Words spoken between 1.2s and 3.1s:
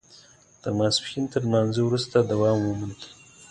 تر لمانځه وروسته دوام وموند.